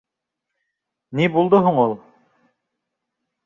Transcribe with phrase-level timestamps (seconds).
[1.21, 1.95] Ни булды һуң ул?